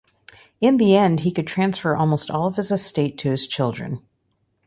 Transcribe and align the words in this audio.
In 0.59 0.77
the 0.77 0.95
end 0.97 1.19
he 1.19 1.31
could 1.31 1.45
transfer 1.45 1.95
almost 1.95 2.31
all 2.31 2.47
of 2.47 2.55
his 2.55 2.71
estate 2.71 3.19
to 3.19 3.29
his 3.29 3.45
children. 3.45 4.01